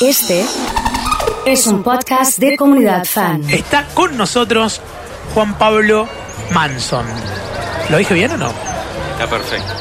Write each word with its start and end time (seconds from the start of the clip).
Este 0.00 0.44
es 1.46 1.66
un 1.66 1.82
podcast 1.82 2.38
de 2.38 2.56
comunidad 2.56 3.04
fan. 3.04 3.42
Está 3.48 3.86
con 3.94 4.16
nosotros 4.16 4.80
Juan 5.34 5.56
Pablo 5.56 6.06
Manson. 6.52 7.06
¿Lo 7.88 7.96
dije 7.96 8.14
bien 8.14 8.32
o 8.32 8.36
no? 8.36 8.52
Está 9.12 9.26
perfecto. 9.28 9.72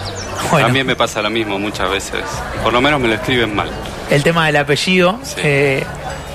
Bueno. 0.51 0.67
También 0.67 0.87
me 0.87 0.95
pasa 0.95 1.21
lo 1.21 1.29
mismo 1.29 1.59
muchas 1.59 1.89
veces. 1.89 2.23
Por 2.63 2.71
lo 2.71 2.79
menos 2.81 2.99
me 3.01 3.07
lo 3.07 3.15
escriben 3.15 3.55
mal. 3.55 3.69
El 4.09 4.23
tema 4.23 4.45
del 4.45 4.55
apellido. 4.57 5.19
Sí. 5.23 5.35
eh, 5.43 5.83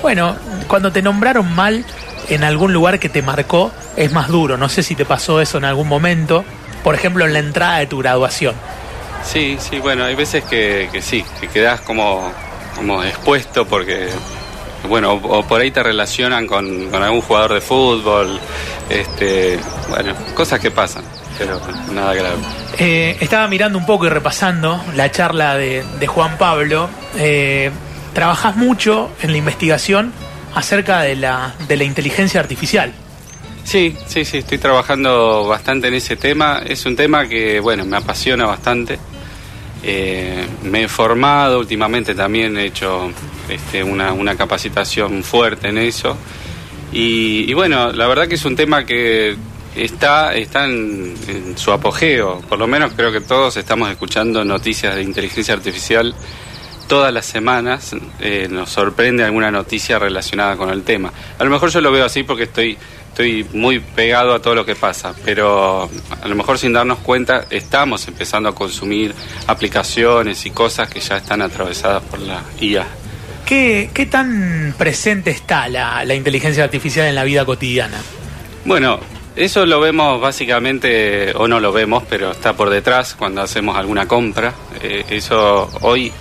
bueno, 0.01 0.35
cuando 0.67 0.91
te 0.91 1.01
nombraron 1.01 1.51
mal 1.53 1.83
en 2.29 2.43
algún 2.43 2.73
lugar 2.73 2.99
que 2.99 3.09
te 3.09 3.21
marcó, 3.21 3.71
es 3.95 4.11
más 4.11 4.27
duro. 4.27 4.57
No 4.57 4.69
sé 4.69 4.83
si 4.83 4.95
te 4.95 5.05
pasó 5.05 5.41
eso 5.41 5.57
en 5.57 5.65
algún 5.65 5.87
momento. 5.87 6.43
Por 6.83 6.93
ejemplo, 6.95 7.25
en 7.25 7.33
la 7.33 7.39
entrada 7.39 7.79
de 7.79 7.87
tu 7.87 7.97
graduación. 7.99 8.53
Sí, 9.23 9.57
sí, 9.59 9.79
bueno, 9.79 10.03
hay 10.03 10.15
veces 10.15 10.43
que, 10.43 10.89
que 10.91 11.01
sí, 11.01 11.23
que 11.39 11.47
quedas 11.47 11.81
como, 11.81 12.31
como 12.75 13.03
expuesto 13.03 13.65
porque, 13.65 14.09
bueno, 14.87 15.13
o, 15.13 15.39
o 15.39 15.47
por 15.47 15.61
ahí 15.61 15.71
te 15.71 15.83
relacionan 15.83 16.47
con, 16.47 16.89
con 16.89 17.03
algún 17.03 17.21
jugador 17.21 17.53
de 17.53 17.61
fútbol, 17.61 18.39
este, 18.89 19.59
bueno, 19.89 20.13
cosas 20.33 20.59
que 20.59 20.71
pasan, 20.71 21.03
pero 21.37 21.59
nada 21.93 22.13
grave. 22.13 22.37
Eh, 22.77 23.17
estaba 23.19 23.47
mirando 23.47 23.77
un 23.77 23.85
poco 23.85 24.05
y 24.05 24.09
repasando 24.09 24.81
la 24.95 25.11
charla 25.11 25.55
de, 25.55 25.83
de 25.99 26.07
Juan 26.07 26.37
Pablo. 26.37 26.89
Eh, 27.17 27.69
trabajás 28.13 28.55
mucho 28.55 29.11
en 29.21 29.31
la 29.31 29.37
investigación 29.37 30.13
acerca 30.55 31.01
de 31.01 31.15
la, 31.15 31.53
de 31.67 31.77
la 31.77 31.83
inteligencia 31.83 32.39
artificial. 32.39 32.91
Sí, 33.63 33.95
sí, 34.07 34.25
sí, 34.25 34.39
estoy 34.39 34.57
trabajando 34.57 35.47
bastante 35.47 35.87
en 35.87 35.93
ese 35.93 36.15
tema. 36.15 36.61
Es 36.65 36.85
un 36.85 36.95
tema 36.95 37.27
que, 37.27 37.59
bueno, 37.59 37.85
me 37.85 37.97
apasiona 37.97 38.45
bastante. 38.45 38.97
Eh, 39.83 40.45
me 40.63 40.83
he 40.83 40.87
formado 40.87 41.59
últimamente 41.59 42.13
también, 42.13 42.57
he 42.57 42.65
hecho 42.65 43.11
este, 43.49 43.83
una, 43.83 44.13
una 44.13 44.35
capacitación 44.35 45.23
fuerte 45.23 45.69
en 45.69 45.77
eso. 45.77 46.17
Y, 46.93 47.53
bueno, 47.53 47.91
la 47.93 48.07
verdad 48.07 48.27
que 48.27 48.35
es 48.35 48.43
un 48.43 48.55
tema 48.55 48.85
que 48.85 49.35
está, 49.75 50.33
está 50.35 50.65
en, 50.65 51.15
en 51.27 51.57
su 51.57 51.71
apogeo. 51.71 52.41
Por 52.41 52.59
lo 52.59 52.67
menos 52.67 52.91
creo 52.95 53.11
que 53.11 53.21
todos 53.21 53.55
estamos 53.55 53.89
escuchando 53.89 54.43
noticias 54.43 54.95
de 54.95 55.03
inteligencia 55.03 55.53
artificial 55.53 56.13
todas 56.91 57.13
las 57.13 57.25
semanas 57.25 57.95
eh, 58.19 58.49
nos 58.51 58.69
sorprende 58.69 59.23
alguna 59.23 59.49
noticia 59.49 59.97
relacionada 59.97 60.57
con 60.57 60.69
el 60.71 60.83
tema. 60.83 61.09
A 61.39 61.43
lo 61.45 61.49
mejor 61.49 61.69
yo 61.69 61.79
lo 61.79 61.89
veo 61.89 62.03
así 62.03 62.23
porque 62.23 62.43
estoy, 62.43 62.77
estoy 63.11 63.45
muy 63.53 63.79
pegado 63.79 64.33
a 64.33 64.41
todo 64.41 64.55
lo 64.55 64.65
que 64.65 64.75
pasa, 64.75 65.13
pero 65.25 65.89
a 66.21 66.27
lo 66.27 66.35
mejor 66.35 66.57
sin 66.57 66.71
darnos 66.71 66.99
cuenta 66.99 67.45
estamos 67.49 68.07
empezando 68.07 68.47
a 68.47 68.55
consumir 68.55 69.13
aplicaciones 69.47 70.45
y 70.45 70.51
cosas 70.51 70.89
que 70.89 71.01
ya 71.01 71.17
están 71.17 71.41
atravesadas 71.41 72.01
por 72.03 72.19
la 72.19 72.41
IA. 72.59 72.87
¿Qué, 73.45 73.89
qué 73.93 74.05
tan 74.05 74.73
presente 74.77 75.29
está 75.29 75.67
la, 75.67 76.05
la 76.05 76.15
inteligencia 76.15 76.63
artificial 76.63 77.05
en 77.05 77.15
la 77.15 77.25
vida 77.25 77.43
cotidiana? 77.43 77.97
Bueno, 78.63 78.99
eso 79.35 79.65
lo 79.65 79.81
vemos 79.81 80.21
básicamente, 80.21 81.33
o 81.35 81.49
no 81.49 81.59
lo 81.59 81.73
vemos, 81.73 82.03
pero 82.09 82.31
está 82.31 82.53
por 82.53 82.69
detrás 82.69 83.15
cuando 83.15 83.41
hacemos 83.41 83.75
alguna 83.75 84.07
compra. 84.07 84.53
Eh, 84.81 85.03
eso 85.09 85.69
hoy 85.81 86.13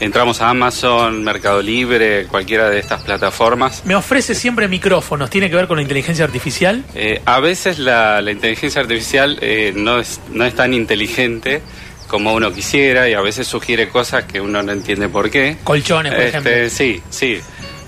entramos 0.00 0.40
a 0.40 0.50
Amazon, 0.50 1.22
Mercado 1.24 1.62
Libre, 1.62 2.26
cualquiera 2.26 2.68
de 2.70 2.78
estas 2.78 3.02
plataformas. 3.02 3.82
Me 3.84 3.94
ofrece 3.94 4.34
siempre 4.34 4.68
micrófonos. 4.68 5.30
¿Tiene 5.30 5.48
que 5.50 5.56
ver 5.56 5.66
con 5.66 5.76
la 5.76 5.82
inteligencia 5.82 6.24
artificial? 6.24 6.84
Eh, 6.94 7.20
a 7.24 7.40
veces 7.40 7.78
la, 7.78 8.20
la 8.20 8.30
inteligencia 8.30 8.80
artificial 8.80 9.38
eh, 9.40 9.72
no, 9.74 9.98
es, 9.98 10.20
no 10.32 10.44
es 10.44 10.54
tan 10.54 10.74
inteligente 10.74 11.62
como 12.08 12.34
uno 12.34 12.52
quisiera 12.52 13.08
y 13.08 13.14
a 13.14 13.20
veces 13.20 13.46
sugiere 13.48 13.88
cosas 13.88 14.24
que 14.24 14.40
uno 14.40 14.62
no 14.62 14.72
entiende 14.72 15.08
por 15.08 15.30
qué. 15.30 15.56
Colchones, 15.64 16.12
por 16.14 16.22
Este, 16.22 16.38
ejemplo. 16.38 16.70
Sí, 16.70 17.02
sí. 17.10 17.40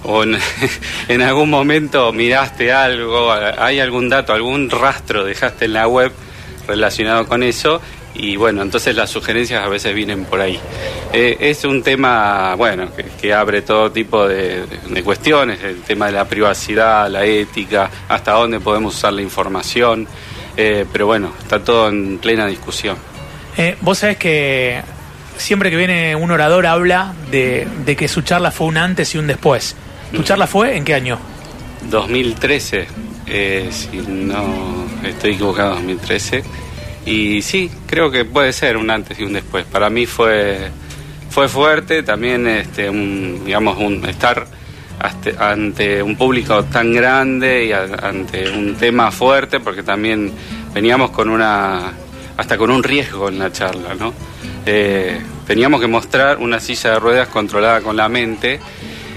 O 0.05 0.23
en, 0.25 0.39
en 1.09 1.23
algún 1.23 1.51
momento 1.51 2.12
miraste 2.12 2.73
algo, 2.73 3.33
hay 3.33 3.81
algún 3.81 4.09
dato, 4.09 4.33
algún 4.33 4.70
rastro 4.70 5.25
dejaste 5.25 5.67
en 5.67 5.73
la 5.75 5.86
web 5.86 6.12
relacionado 6.67 7.27
con 7.27 7.42
eso 7.42 7.80
y 8.14 8.36
bueno, 8.36 8.63
entonces 8.63 8.95
las 8.96 9.11
sugerencias 9.11 9.64
a 9.64 9.69
veces 9.69 9.95
vienen 9.95 10.24
por 10.24 10.41
ahí. 10.41 10.58
Eh, 11.13 11.36
es 11.41 11.64
un 11.64 11.83
tema, 11.83 12.55
bueno, 12.57 12.89
que, 12.95 13.05
que 13.20 13.33
abre 13.35 13.63
todo 13.63 13.91
tipo 13.92 14.27
de, 14.27 14.64
de 14.67 15.02
cuestiones, 15.02 15.63
el 15.63 15.83
tema 15.83 16.07
de 16.07 16.13
la 16.13 16.24
privacidad, 16.27 17.08
la 17.11 17.24
ética, 17.24 17.91
hasta 18.08 18.33
dónde 18.33 18.61
podemos 18.61 18.95
usar 18.96 19.13
la 19.13 19.23
información, 19.23 20.07
eh, 20.57 20.85
pero 20.92 21.07
bueno, 21.07 21.33
está 21.41 21.63
todo 21.63 21.89
en 21.89 22.19
plena 22.19 22.46
discusión. 22.46 22.96
Eh, 23.57 23.77
Vos 23.80 23.98
sabés 23.98 24.17
que 24.17 24.80
siempre 25.36 25.70
que 25.70 25.77
viene 25.77 26.17
un 26.17 26.30
orador 26.30 26.67
habla 26.67 27.13
de, 27.30 27.67
de 27.85 27.95
que 27.96 28.08
su 28.08 28.23
charla 28.23 28.51
fue 28.51 28.67
un 28.67 28.77
antes 28.77 29.14
y 29.14 29.19
un 29.19 29.27
después. 29.29 29.77
¿Tu 30.13 30.20
Mm. 30.20 30.25
charla 30.25 30.46
fue 30.46 30.77
en 30.77 30.85
qué 30.85 30.95
año? 30.95 31.19
2013, 31.90 32.86
eh, 33.27 33.69
si 33.70 33.98
no 33.98 34.86
estoy 35.05 35.33
equivocado, 35.35 35.75
2013. 35.75 36.42
Y 37.08 37.41
sí, 37.41 37.70
creo 37.86 38.11
que 38.11 38.27
puede 38.27 38.52
ser 38.52 38.77
un 38.77 38.91
antes 38.91 39.19
y 39.19 39.23
un 39.23 39.33
después. 39.33 39.64
Para 39.64 39.89
mí 39.89 40.05
fue, 40.05 40.69
fue 41.30 41.48
fuerte 41.48 42.02
también 42.02 42.46
este, 42.46 42.91
digamos, 42.91 43.79
estar 44.07 44.46
ante, 45.39 46.02
un 46.02 46.17
público 46.17 46.64
tan 46.64 46.92
grande 46.92 47.64
y 47.64 47.73
ante 47.73 48.51
un 48.51 48.74
tema 48.74 49.11
fuerte, 49.11 49.58
porque 49.58 49.83
también 49.83 50.30
veníamos 50.74 51.11
con 51.11 51.30
una, 51.30 51.95
hasta 52.36 52.58
con 52.58 52.70
un 52.70 52.83
riesgo 52.83 53.30
en 53.30 53.39
la 53.39 53.51
charla, 53.52 53.95
¿no? 53.95 54.13
Eh, 54.67 55.19
teníamos 55.46 55.80
que 55.80 55.86
mostrar 55.86 56.36
una 56.36 56.61
silla 56.61 56.90
de 56.90 56.98
ruedas 56.98 57.29
controlada 57.29 57.80
con 57.80 57.96
la 57.96 58.11
mente 58.11 58.61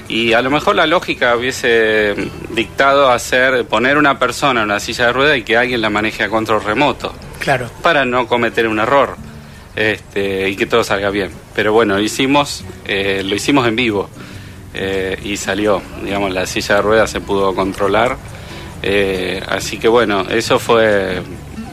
y 0.07 0.31
a 0.31 0.41
lo 0.41 0.49
mejor 0.49 0.77
la 0.77 0.87
lógica 0.87 1.35
hubiese 1.35 2.15
dictado 2.55 3.11
hacer 3.11 3.65
poner 3.65 3.97
una 3.97 4.17
persona 4.17 4.61
en 4.61 4.67
una 4.67 4.79
silla 4.79 5.07
de 5.07 5.11
ruedas 5.11 5.37
y 5.39 5.43
que 5.43 5.57
alguien 5.57 5.81
la 5.81 5.89
maneje 5.89 6.23
a 6.23 6.29
control 6.29 6.63
remoto 6.63 7.13
Claro. 7.41 7.69
para 7.81 8.05
no 8.05 8.27
cometer 8.27 8.67
un 8.67 8.79
error 8.79 9.17
este, 9.75 10.49
y 10.49 10.55
que 10.55 10.65
todo 10.65 10.83
salga 10.83 11.09
bien. 11.09 11.31
Pero 11.55 11.73
bueno, 11.73 11.95
lo 11.95 12.01
hicimos, 12.01 12.63
eh, 12.85 13.23
lo 13.25 13.35
hicimos 13.35 13.67
en 13.67 13.75
vivo 13.75 14.09
eh, 14.73 15.17
y 15.23 15.37
salió, 15.37 15.81
digamos, 16.03 16.31
la 16.31 16.45
silla 16.45 16.75
de 16.75 16.81
ruedas 16.81 17.11
se 17.11 17.21
pudo 17.21 17.53
controlar. 17.55 18.17
Eh, 18.83 19.41
así 19.47 19.77
que 19.77 19.87
bueno, 19.87 20.25
eso 20.29 20.59
fue, 20.59 21.21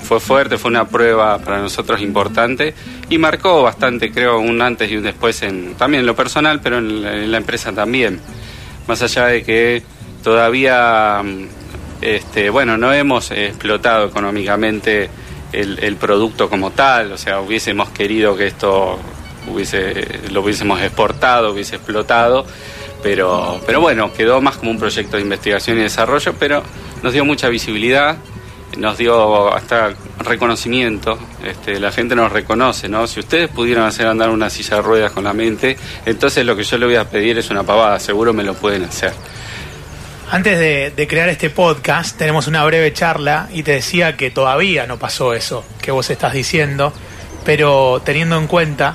fue 0.02 0.20
fuerte, 0.20 0.58
fue 0.58 0.70
una 0.70 0.86
prueba 0.86 1.38
para 1.38 1.58
nosotros 1.58 2.00
importante 2.00 2.74
y 3.08 3.18
marcó 3.18 3.62
bastante, 3.62 4.10
creo, 4.12 4.38
un 4.38 4.60
antes 4.60 4.90
y 4.90 4.96
un 4.96 5.04
después 5.04 5.42
en, 5.42 5.74
también 5.74 6.00
en 6.00 6.06
lo 6.06 6.14
personal, 6.14 6.60
pero 6.60 6.78
en 6.78 7.30
la, 7.30 7.36
empresa 7.36 7.72
también. 7.72 8.20
Más 8.86 9.02
allá 9.02 9.26
de 9.26 9.42
que 9.42 9.82
todavía, 10.22 11.22
este, 12.00 12.50
bueno, 12.50 12.76
no 12.76 12.92
hemos 12.92 13.30
explotado 13.30 14.06
económicamente 14.06 15.08
el, 15.52 15.96
producto 15.96 16.48
como 16.48 16.70
tal, 16.70 17.12
o 17.12 17.18
sea, 17.18 17.40
hubiésemos 17.40 17.90
querido 17.90 18.36
que 18.36 18.46
esto 18.46 18.98
hubiese, 19.52 20.20
lo 20.30 20.42
hubiésemos 20.42 20.80
exportado, 20.80 21.52
hubiese 21.52 21.76
explotado, 21.76 22.46
pero, 23.02 23.60
pero 23.66 23.80
bueno, 23.80 24.12
quedó 24.12 24.40
más 24.40 24.56
como 24.56 24.70
un 24.70 24.78
proyecto 24.78 25.16
de 25.16 25.22
investigación 25.22 25.78
y 25.78 25.82
desarrollo, 25.82 26.34
pero 26.38 26.62
nos 27.02 27.12
dio 27.12 27.24
mucha 27.24 27.48
visibilidad, 27.48 28.18
nos 28.76 28.98
dio 28.98 29.52
hasta 29.52 29.94
reconocimiento, 30.18 31.18
este, 31.44 31.80
la 31.80 31.90
gente 31.90 32.14
nos 32.14 32.30
reconoce, 32.30 32.88
¿no? 32.88 33.06
Si 33.06 33.20
ustedes 33.20 33.48
pudieron 33.48 33.84
hacer 33.84 34.06
andar 34.06 34.30
una 34.30 34.50
silla 34.50 34.76
de 34.76 34.82
ruedas 34.82 35.12
con 35.12 35.24
la 35.24 35.32
mente, 35.32 35.76
entonces 36.04 36.44
lo 36.44 36.54
que 36.56 36.64
yo 36.64 36.76
le 36.78 36.86
voy 36.86 36.96
a 36.96 37.08
pedir 37.08 37.38
es 37.38 37.50
una 37.50 37.62
pavada, 37.62 37.98
seguro 37.98 38.32
me 38.32 38.44
lo 38.44 38.54
pueden 38.54 38.84
hacer. 38.84 39.12
Antes 40.30 40.58
de, 40.58 40.90
de 40.94 41.08
crear 41.08 41.28
este 41.30 41.48
podcast, 41.48 42.18
tenemos 42.18 42.46
una 42.48 42.62
breve 42.64 42.92
charla 42.92 43.48
y 43.52 43.62
te 43.62 43.72
decía 43.72 44.16
que 44.16 44.30
todavía 44.30 44.86
no 44.86 44.98
pasó 44.98 45.32
eso 45.32 45.64
que 45.80 45.90
vos 45.90 46.10
estás 46.10 46.34
diciendo, 46.34 46.92
pero 47.46 48.02
teniendo 48.04 48.36
en 48.36 48.46
cuenta, 48.46 48.94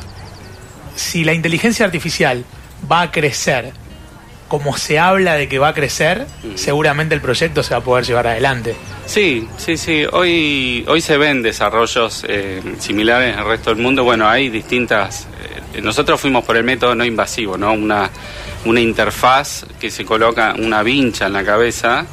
si 0.95 1.23
la 1.23 1.33
inteligencia 1.33 1.85
artificial 1.85 2.45
va 2.91 3.01
a 3.01 3.11
crecer 3.11 3.71
como 4.47 4.77
se 4.77 4.99
habla 4.99 5.33
de 5.33 5.47
que 5.47 5.57
va 5.57 5.69
a 5.69 5.73
crecer, 5.73 6.27
seguramente 6.53 7.15
el 7.15 7.21
proyecto 7.21 7.63
se 7.63 7.73
va 7.73 7.79
a 7.79 7.83
poder 7.83 8.05
llevar 8.05 8.27
adelante. 8.27 8.75
Sí, 9.07 9.47
sí, 9.57 9.77
sí. 9.77 10.05
Hoy, 10.11 10.85
hoy 10.87 11.01
se 11.01 11.17
ven 11.17 11.41
desarrollos 11.41 12.23
eh, 12.27 12.61
similares 12.77 13.33
en 13.33 13.39
el 13.39 13.45
resto 13.45 13.73
del 13.73 13.81
mundo. 13.81 14.03
Bueno, 14.03 14.29
hay 14.29 14.49
distintas. 14.49 15.27
eh, 15.75 15.81
nosotros 15.81 16.21
fuimos 16.21 16.45
por 16.45 16.55
el 16.55 16.63
método 16.63 16.93
no 16.93 17.03
invasivo, 17.03 17.57
¿no? 17.57 17.73
Una, 17.73 18.11
una 18.65 18.79
interfaz 18.79 19.65
que 19.79 19.91
se 19.91 20.05
coloca 20.05 20.55
una 20.57 20.83
vincha 20.83 21.27
en 21.27 21.33
la 21.33 21.43
cabeza. 21.43 22.05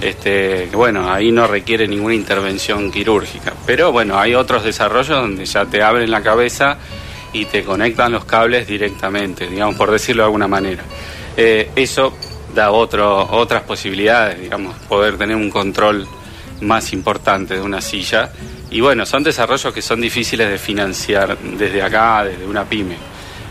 este, 0.00 0.68
que 0.68 0.74
bueno, 0.76 1.12
ahí 1.12 1.30
no 1.30 1.46
requiere 1.46 1.86
ninguna 1.86 2.14
intervención 2.14 2.90
quirúrgica. 2.90 3.52
Pero 3.66 3.92
bueno, 3.92 4.18
hay 4.18 4.34
otros 4.34 4.64
desarrollos 4.64 5.20
donde 5.20 5.44
ya 5.44 5.64
te 5.64 5.82
abren 5.82 6.10
la 6.10 6.22
cabeza 6.22 6.76
y 7.32 7.44
te 7.44 7.62
conectan 7.62 8.12
los 8.12 8.24
cables 8.24 8.66
directamente, 8.66 9.46
digamos, 9.46 9.76
por 9.76 9.90
decirlo 9.90 10.22
de 10.22 10.26
alguna 10.26 10.48
manera. 10.48 10.82
Eh, 11.36 11.70
eso 11.76 12.12
da 12.54 12.72
otro, 12.72 13.28
otras 13.30 13.62
posibilidades, 13.62 14.40
digamos, 14.40 14.76
poder 14.88 15.16
tener 15.16 15.36
un 15.36 15.50
control 15.50 16.06
más 16.60 16.92
importante 16.92 17.54
de 17.54 17.62
una 17.62 17.80
silla. 17.80 18.30
Y 18.70 18.80
bueno, 18.80 19.06
son 19.06 19.22
desarrollos 19.22 19.72
que 19.72 19.82
son 19.82 20.00
difíciles 20.00 20.50
de 20.50 20.58
financiar 20.58 21.38
desde 21.38 21.82
acá, 21.82 22.24
desde 22.24 22.44
una 22.44 22.64
pyme. 22.64 22.96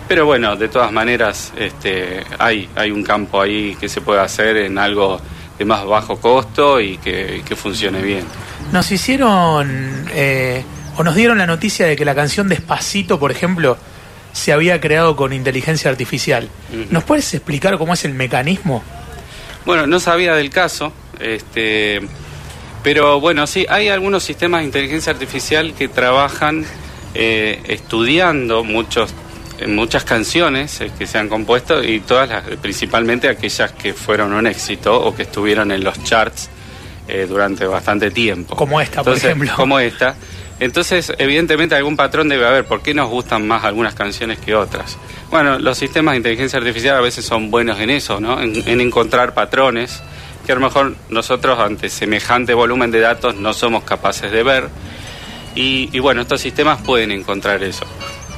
Pero 0.09 0.25
bueno, 0.25 0.55
de 0.55 0.67
todas 0.69 0.91
maneras, 0.91 1.53
este, 1.55 2.23
hay, 2.39 2.67
hay 2.75 2.89
un 2.89 3.03
campo 3.03 3.39
ahí 3.39 3.77
que 3.79 3.87
se 3.87 4.01
puede 4.01 4.19
hacer 4.19 4.57
en 4.57 4.79
algo 4.79 5.21
de 5.57 5.65
más 5.65 5.85
bajo 5.85 6.19
costo 6.19 6.81
y 6.81 6.97
que, 6.97 7.43
que 7.47 7.55
funcione 7.55 8.01
bien. 8.01 8.25
Nos 8.71 8.91
hicieron 8.91 10.07
eh, 10.11 10.63
o 10.97 11.03
nos 11.03 11.13
dieron 11.13 11.37
la 11.37 11.45
noticia 11.45 11.85
de 11.85 11.95
que 11.95 12.05
la 12.05 12.15
canción 12.15 12.49
Despacito, 12.49 13.19
por 13.19 13.29
ejemplo, 13.29 13.77
se 14.31 14.51
había 14.51 14.81
creado 14.81 15.15
con 15.15 15.31
inteligencia 15.31 15.91
artificial. 15.91 16.49
¿Nos 16.89 17.03
puedes 17.03 17.31
explicar 17.35 17.77
cómo 17.77 17.93
es 17.93 18.03
el 18.03 18.15
mecanismo? 18.15 18.83
Bueno, 19.63 19.85
no 19.85 19.99
sabía 19.99 20.33
del 20.33 20.49
caso, 20.49 20.91
este, 21.19 22.01
pero 22.81 23.19
bueno, 23.19 23.45
sí, 23.45 23.65
hay 23.69 23.89
algunos 23.89 24.23
sistemas 24.23 24.61
de 24.61 24.65
inteligencia 24.65 25.13
artificial 25.13 25.75
que 25.75 25.87
trabajan 25.87 26.65
eh, 27.13 27.61
estudiando 27.67 28.63
muchos 28.63 29.13
muchas 29.67 30.03
canciones 30.03 30.81
eh, 30.81 30.91
que 30.97 31.07
se 31.07 31.17
han 31.17 31.29
compuesto 31.29 31.83
y 31.83 31.99
todas 31.99 32.29
las, 32.29 32.43
principalmente 32.57 33.27
aquellas 33.27 33.71
que 33.73 33.93
fueron 33.93 34.33
un 34.33 34.47
éxito 34.47 34.99
o 34.99 35.15
que 35.15 35.23
estuvieron 35.23 35.71
en 35.71 35.83
los 35.83 36.03
charts 36.03 36.49
eh, 37.07 37.25
durante 37.27 37.65
bastante 37.65 38.11
tiempo. 38.11 38.55
Como 38.55 38.79
esta, 38.79 39.03
por 39.03 39.17
ejemplo. 39.17 39.51
Como 39.55 39.79
esta. 39.79 40.15
Entonces, 40.59 41.11
evidentemente 41.17 41.73
algún 41.73 41.95
patrón 41.95 42.29
debe 42.29 42.45
haber. 42.45 42.65
¿Por 42.65 42.81
qué 42.81 42.93
nos 42.93 43.09
gustan 43.09 43.47
más 43.47 43.63
algunas 43.63 43.95
canciones 43.95 44.39
que 44.39 44.53
otras? 44.53 44.97
Bueno, 45.31 45.57
los 45.57 45.77
sistemas 45.77 46.13
de 46.13 46.17
inteligencia 46.17 46.59
artificial 46.59 46.97
a 46.97 47.01
veces 47.01 47.25
son 47.25 47.49
buenos 47.49 47.79
en 47.79 47.89
eso, 47.89 48.19
¿no? 48.19 48.39
En, 48.41 48.81
encontrar 48.81 49.33
patrones 49.33 50.03
que 50.45 50.51
a 50.51 50.55
lo 50.55 50.61
mejor 50.61 50.95
nosotros 51.09 51.59
ante 51.59 51.89
semejante 51.89 52.53
volumen 52.53 52.91
de 52.91 52.99
datos 52.99 53.35
no 53.35 53.53
somos 53.53 53.83
capaces 53.83 54.31
de 54.31 54.43
ver. 54.43 54.69
Y, 55.55 55.89
y 55.91 55.99
bueno, 55.99 56.21
estos 56.21 56.41
sistemas 56.41 56.81
pueden 56.81 57.11
encontrar 57.11 57.63
eso. 57.63 57.85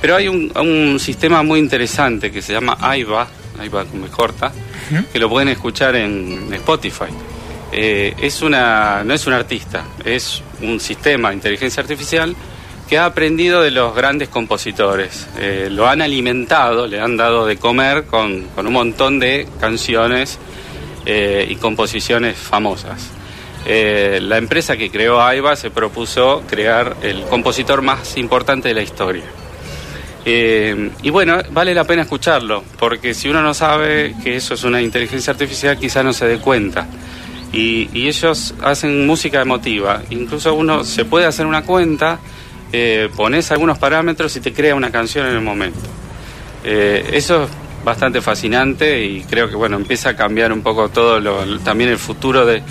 Pero 0.02 0.16
hay 0.16 0.28
un, 0.28 1.00
sistema 1.00 1.44
muy 1.44 1.60
interesante 1.60 2.32
que 2.32 2.42
se 2.42 2.54
llama 2.54 2.76
AIBA, 2.80 3.28
AIBA 3.60 3.86
me 3.94 4.08
corta, 4.08 4.52
que 5.14 5.20
lo 5.20 5.30
pueden 5.30 5.50
escuchar 5.50 5.96
en 5.96 6.52
Spotify. 6.54 7.06
Eh, 7.72 8.16
es 8.20 8.42
una, 8.42 9.04
no 9.04 9.14
es 9.14 9.28
un 9.28 9.34
artista, 9.34 9.86
es 10.04 10.42
un 10.62 10.80
sistema 10.80 11.30
de 11.30 11.36
inteligencia 11.36 11.82
artificial 11.82 12.36
que 12.90 12.98
ha 12.98 13.06
aprendido 13.06 13.62
de 13.62 13.72
los 13.72 13.96
grandes 13.96 14.28
compositores. 14.28 15.28
Eh, 15.40 15.70
lo 15.72 15.88
han 15.88 16.02
alimentado, 16.02 16.88
le 16.88 17.00
han 17.00 17.16
dado 17.16 17.46
de 17.46 17.58
comer 17.58 18.06
con, 18.06 18.48
un 18.58 18.74
montón 18.74 19.20
de 19.20 19.48
canciones 19.60 20.40
eh, 21.06 21.48
y 21.48 21.56
composiciones 21.56 22.38
famosas. 22.38 23.12
la 23.66 24.38
empresa 24.38 24.76
que 24.76 24.90
creó 24.90 25.22
AIBA 25.22 25.56
se 25.56 25.70
propuso 25.70 26.44
crear 26.50 26.98
el 27.04 27.24
compositor 27.26 27.82
más 27.84 28.18
importante 28.18 28.68
de 28.70 28.74
la 28.74 28.82
historia. 28.82 29.41
Eh, 30.26 30.92
y 31.02 31.10
bueno, 31.10 31.40
vale 31.52 31.74
la 31.74 31.84
pena 31.84 32.04
escucharlo, 32.04 32.64
porque 32.78 33.14
si 33.14 33.30
uno 33.30 33.42
no 33.42 33.54
sabe 33.54 34.16
que 34.24 34.36
eso 34.36 34.54
es 34.54 34.64
una 34.64 34.82
inteligencia 34.82 35.32
artificial, 35.32 35.78
quizá 35.78 36.04
no 36.04 36.14
se 36.14 36.28
dé 36.28 36.38
cuenta. 36.38 36.88
Y, 37.54 37.90
ellos 38.08 38.54
hacen 38.64 39.06
música 39.06 39.42
emotiva. 39.42 40.02
Incluso 40.10 40.54
uno 40.54 40.84
se 40.84 41.06
puede 41.06 41.26
hacer 41.26 41.46
una 41.46 41.64
cuenta, 41.64 42.20
eh, 42.72 43.10
pones 43.16 43.52
algunos 43.52 43.78
parámetros 43.78 44.36
y 44.38 44.40
te 44.40 44.54
crea 44.54 44.76
una 44.76 44.92
canción 44.92 45.28
en 45.28 45.36
el 45.36 45.42
momento. 45.42 45.80
Eh, 46.64 47.10
eso 47.14 47.44
es 47.44 47.50
bastante 47.84 48.22
fascinante 48.22 49.04
y 49.04 49.24
creo 49.24 49.50
que 49.50 49.56
bueno 49.56 49.76
empieza 49.76 50.10
a 50.10 50.16
cambiar 50.16 50.54
un 50.54 50.62
poco 50.62 50.90
todo 50.90 51.20
lo, 51.20 51.60
también 51.62 51.90
el 51.90 51.98
futuro 51.98 52.46
de, 52.46 52.62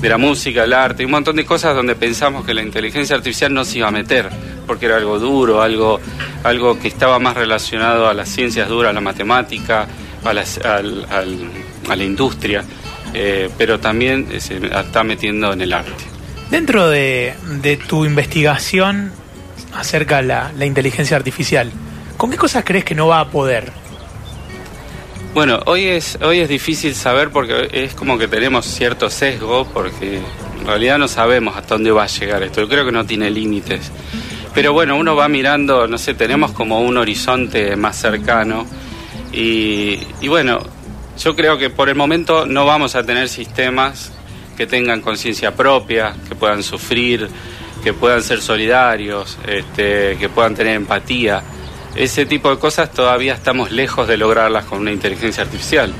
de 0.00 0.08
la 0.08 0.16
música, 0.16 0.64
el 0.64 0.72
arte, 0.72 1.02
y 1.02 1.06
un 1.06 1.12
montón 1.12 1.36
de 1.36 1.44
cosas 1.44 1.74
donde 1.74 1.94
pensamos 1.94 2.44
que 2.44 2.54
la 2.54 2.62
inteligencia 2.62 3.16
artificial 3.16 3.52
no 3.52 3.64
se 3.64 3.78
iba 3.78 3.88
a 3.88 3.90
meter, 3.90 4.30
porque 4.70 4.86
era 4.86 4.98
algo 4.98 5.18
duro, 5.18 5.62
algo, 5.62 5.98
algo 6.44 6.78
que 6.78 6.86
estaba 6.86 7.18
más 7.18 7.34
relacionado 7.34 8.08
a 8.08 8.14
las 8.14 8.28
ciencias 8.28 8.68
duras, 8.68 8.90
a 8.90 8.92
la 8.92 9.00
matemática, 9.00 9.88
a, 10.24 10.30
a 10.30 11.96
la 11.96 12.04
industria, 12.04 12.62
eh, 13.12 13.50
pero 13.58 13.80
también 13.80 14.28
se 14.40 14.64
está 14.64 15.02
metiendo 15.02 15.52
en 15.52 15.62
el 15.62 15.72
arte. 15.72 16.04
Dentro 16.52 16.88
de, 16.88 17.34
tu 17.88 18.04
investigación 18.04 19.10
acerca 19.74 20.18
de 20.18 20.28
la, 20.28 20.52
la 20.56 20.66
inteligencia 20.66 21.16
artificial, 21.16 21.72
¿con 22.16 22.30
qué 22.30 22.36
cosas 22.36 22.62
crees 22.64 22.84
que 22.84 22.94
no 22.94 23.08
va 23.08 23.18
a 23.18 23.28
poder? 23.28 23.72
Bueno, 25.34 25.58
hoy 25.66 25.86
es, 25.86 26.16
hoy 26.22 26.38
es 26.38 26.48
difícil 26.48 26.94
saber 26.94 27.30
porque 27.30 27.70
es 27.72 27.94
como 27.94 28.18
que 28.18 28.28
tenemos 28.28 28.66
cierto 28.66 29.10
sesgo 29.10 29.66
porque 29.74 30.20
en 30.60 30.66
realidad 30.66 30.96
no 30.96 31.08
sabemos 31.08 31.56
hasta 31.56 31.74
dónde 31.74 31.90
va 31.90 32.04
a 32.04 32.06
llegar 32.06 32.44
esto. 32.44 32.60
Yo 32.60 32.68
creo 32.68 32.84
que 32.84 32.92
no 32.92 33.04
tiene 33.04 33.32
límites. 33.32 33.90
Pero 34.54 34.72
bueno, 34.72 34.96
uno 34.96 35.14
va 35.14 35.28
mirando, 35.28 35.86
no 35.86 35.98
sé, 35.98 36.14
tenemos 36.14 36.52
como 36.52 36.80
un 36.80 36.96
horizonte 36.96 37.76
más 37.76 37.96
cercano 37.96 38.66
y, 39.32 39.98
y 40.20 40.28
bueno, 40.28 40.60
yo 41.18 41.36
creo 41.36 41.56
que 41.56 41.70
por 41.70 41.88
el 41.88 41.94
momento 41.94 42.46
no 42.46 42.66
vamos 42.66 42.96
a 42.96 43.04
tener 43.04 43.28
sistemas 43.28 44.12
que 44.56 44.66
tengan 44.66 45.00
conciencia 45.00 45.54
propia, 45.54 46.14
que 46.28 46.34
puedan 46.34 46.62
sufrir, 46.62 47.28
que 47.84 47.92
puedan 47.92 48.22
ser 48.22 48.40
solidarios, 48.40 49.38
este, 49.46 50.16
que 50.18 50.28
puedan 50.28 50.54
tener 50.54 50.74
empatía 50.76 51.42
ese 51.94 52.26
tipo 52.26 52.50
de 52.50 52.58
cosas 52.58 52.92
todavía 52.92 53.34
estamos 53.34 53.70
lejos 53.72 54.06
de 54.06 54.16
lograrlas 54.16 54.64
con 54.64 54.78
una 54.78 54.92
inteligencia 54.92 55.42
artificial. 55.42 55.92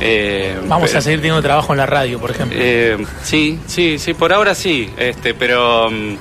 Eh, 0.00 0.58
Vamos 0.66 0.94
a 0.94 1.00
seguir 1.00 1.20
teniendo 1.20 1.42
trabajo 1.42 1.72
en 1.72 1.78
la 1.78 1.86
radio, 1.86 2.18
por 2.18 2.30
ejemplo. 2.30 2.58
Eh, 2.60 2.98
sí, 3.22 3.58
sí, 3.66 3.98
sí, 3.98 4.14
por 4.14 4.32
ahora 4.32 4.54
sí, 4.54 4.90
este, 4.96 5.34
pero 5.34 5.90
mm, 5.90 6.16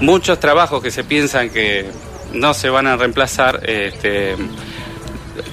muchos 0.00 0.40
trabajos 0.40 0.82
que 0.82 0.90
se 0.90 1.04
piensan 1.04 1.50
que 1.50 1.86
no 2.32 2.54
se 2.54 2.70
van 2.70 2.86
a 2.86 2.96
reemplazar, 2.96 3.60
este, 3.68 4.36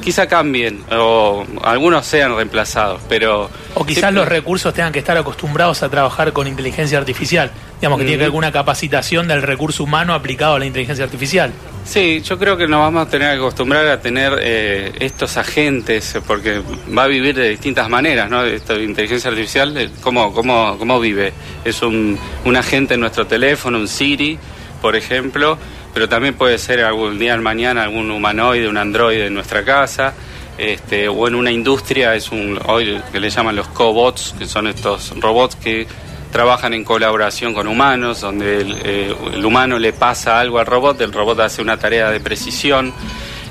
quizá 0.01 0.27
cambien 0.27 0.83
o 0.91 1.45
algunos 1.63 2.05
sean 2.05 2.35
reemplazados, 2.35 3.01
pero... 3.07 3.49
O 3.75 3.85
quizás 3.85 4.13
los 4.13 4.27
recursos 4.27 4.73
tengan 4.73 4.91
que 4.91 4.99
estar 4.99 5.17
acostumbrados 5.17 5.83
a 5.83 5.89
trabajar 5.89 6.33
con 6.33 6.47
inteligencia 6.47 6.97
artificial, 6.97 7.51
digamos 7.79 7.99
que 7.99 8.05
tiene 8.05 8.17
que 8.17 8.23
haber 8.23 8.25
alguna 8.25 8.51
capacitación 8.51 9.27
del 9.27 9.41
recurso 9.41 9.83
humano 9.83 10.13
aplicado 10.13 10.55
a 10.55 10.59
la 10.59 10.65
inteligencia 10.65 11.05
artificial. 11.05 11.51
Sí, 11.85 12.21
yo 12.21 12.37
creo 12.37 12.55
que 12.55 12.67
nos 12.67 12.81
vamos 12.81 13.07
a 13.07 13.09
tener 13.09 13.31
que 13.31 13.37
acostumbrar 13.37 13.87
a 13.87 13.99
tener 13.99 14.33
eh, 14.41 14.91
estos 14.99 15.37
agentes, 15.37 16.19
porque 16.27 16.61
va 16.95 17.03
a 17.03 17.07
vivir 17.07 17.35
de 17.35 17.49
distintas 17.49 17.89
maneras, 17.89 18.29
¿no? 18.29 18.43
Esta 18.43 18.75
inteligencia 18.75 19.29
artificial, 19.31 19.75
eh, 19.77 19.89
¿cómo, 20.01 20.33
cómo, 20.33 20.77
cómo 20.77 20.99
vive? 20.99 21.33
Es 21.65 21.81
un, 21.81 22.19
un 22.45 22.55
agente 22.55 22.93
en 22.93 22.99
nuestro 22.99 23.25
teléfono, 23.25 23.79
un 23.79 23.87
Siri, 23.87 24.37
por 24.81 24.95
ejemplo, 24.95 25.57
pero 25.93 26.07
también 26.07 26.35
puede 26.35 26.57
ser 26.57 26.81
algún 26.81 27.17
día 27.19 27.33
al 27.33 27.41
mañana 27.41 27.83
algún 27.83 28.11
humanoide, 28.11 28.67
un 28.67 28.77
androide 28.77 29.27
en 29.27 29.33
nuestra 29.33 29.63
casa. 29.63 30.13
Este, 30.57 31.07
o 31.07 31.25
en 31.25 31.35
una 31.35 31.51
industria 31.51 32.15
es 32.15 32.31
un 32.31 32.59
hoy 32.65 33.01
que 33.13 33.19
le 33.21 33.29
llaman 33.29 33.55
los 33.55 33.69
cobots, 33.69 34.35
que 34.37 34.45
son 34.45 34.67
estos 34.67 35.17
robots 35.17 35.55
que 35.55 35.87
trabajan 36.31 36.73
en 36.73 36.83
colaboración 36.83 37.53
con 37.53 37.67
humanos, 37.67 38.21
donde 38.21 38.61
eh, 38.83 39.15
el, 39.33 39.45
humano 39.45 39.79
le 39.79 39.93
pasa 39.93 40.39
algo 40.39 40.59
al 40.59 40.65
robot, 40.65 40.99
el 41.01 41.13
robot 41.13 41.39
hace 41.39 41.61
una 41.61 41.77
tarea 41.77 42.11
de 42.11 42.19
precisión. 42.19 42.93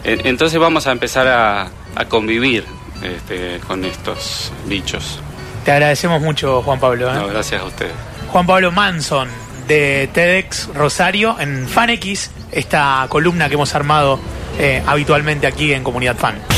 Entonces 0.05 0.59
vamos 0.59 0.87
a 0.87 0.93
empezar 0.93 1.27
a, 1.27 1.71
convivir 2.09 2.65
este, 3.03 3.59
con 3.67 3.85
estos 3.85 4.53
bichos. 4.67 5.19
Te 5.65 5.73
agradecemos 5.73 6.23
mucho, 6.23 6.63
Juan 6.63 6.79
Pablo. 6.79 7.13
¿eh? 7.13 7.27
gracias 7.31 7.61
a 7.61 7.65
usted. 7.65 7.91
Juan 8.31 8.47
Pablo 8.47 8.71
Manson, 8.71 9.29
de 9.69 10.09
TEDx 10.13 10.75
Rosario, 10.75 11.39
en 11.39 11.69
FanX, 11.69 12.31
esta 12.51 13.07
columna 13.09 13.49
que 13.49 13.55
hemos 13.55 13.75
armado 13.75 14.19
eh, 14.59 14.83
habitualmente 14.87 15.47
aquí 15.47 15.73
en 15.73 15.85
Comunidad 15.85 16.17
Fan. 16.17 16.58